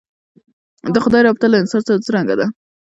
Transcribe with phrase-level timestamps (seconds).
[0.93, 2.45] د خدای رابطه له انسان سره څرنګه ده.